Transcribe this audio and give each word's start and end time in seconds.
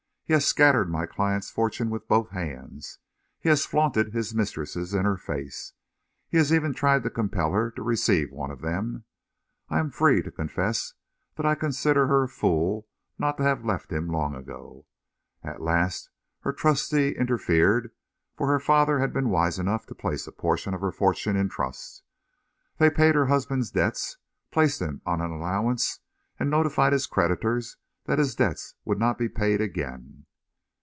He 0.23 0.33
has 0.33 0.45
scattered 0.47 0.89
my 0.89 1.07
client's 1.07 1.49
fortune 1.51 1.89
with 1.89 2.07
both 2.07 2.29
hands. 2.29 2.99
He 3.41 3.49
has 3.49 3.65
flaunted 3.65 4.13
his 4.13 4.33
mistresses 4.33 4.93
in 4.93 5.03
her 5.03 5.17
face. 5.17 5.73
He 6.29 6.37
has 6.37 6.53
even 6.53 6.73
tried 6.73 7.03
to 7.03 7.09
compel 7.09 7.51
her 7.51 7.69
to 7.71 7.81
receive 7.83 8.31
one 8.31 8.49
of 8.49 8.61
them. 8.61 9.03
I 9.67 9.77
am 9.79 9.89
free 9.89 10.21
to 10.21 10.31
confess 10.31 10.93
that 11.35 11.45
I 11.45 11.55
consider 11.55 12.07
her 12.07 12.23
a 12.23 12.29
fool 12.29 12.87
not 13.19 13.35
to 13.39 13.43
have 13.43 13.65
left 13.65 13.91
him 13.91 14.07
long 14.07 14.33
ago. 14.33 14.85
At 15.43 15.61
last 15.61 16.09
her 16.43 16.53
trustees 16.53 17.17
interfered, 17.17 17.91
for 18.37 18.47
her 18.47 18.59
father 18.61 18.99
had 18.99 19.11
been 19.11 19.27
wise 19.31 19.59
enough 19.59 19.85
to 19.87 19.93
place 19.95 20.27
a 20.27 20.31
portion 20.31 20.73
of 20.73 20.79
her 20.79 20.93
fortune 20.93 21.35
in 21.35 21.49
trust. 21.49 22.03
They 22.77 22.89
paid 22.89 23.15
her 23.15 23.25
husband's 23.25 23.69
debts, 23.71 24.15
placed 24.49 24.81
him 24.81 25.01
on 25.05 25.19
an 25.19 25.31
allowance, 25.31 25.99
and 26.39 26.49
notified 26.49 26.93
his 26.93 27.05
creditors 27.05 27.75
that 28.05 28.17
his 28.17 28.33
debts 28.33 28.73
would 28.83 28.97
not 28.97 29.15
be 29.15 29.29
paid 29.29 29.61
again." 29.61 30.25